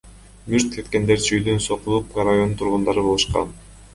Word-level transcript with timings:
Мүрт 0.51 0.71
кеткендер 0.77 1.21
Чүйдүн 1.25 1.61
Сокулук 1.67 2.17
районунун 2.29 2.57
тургундары 2.63 3.07
болушкан. 3.09 3.57